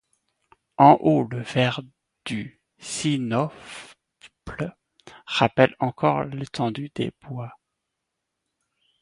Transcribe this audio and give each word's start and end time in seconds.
En 0.79 0.97
haut, 1.01 1.27
le 1.29 1.43
vert 1.43 1.81
du 2.25 2.59
sinople 2.79 3.53
rappelle 5.27 5.75
encore 5.79 6.23
l'étendue 6.23 6.89
des 6.95 7.11
bois. 7.21 7.53